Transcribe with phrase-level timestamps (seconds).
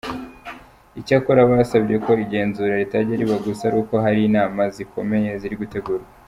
[0.99, 6.07] Icyakora basabye ko igenzura ritajya riba gusa ari uko hari inama zikomeye ziri gutegurwa.